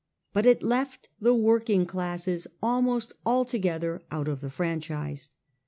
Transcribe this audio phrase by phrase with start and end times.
[0.33, 5.29] But it left the working classes almost altogether out of the franchise.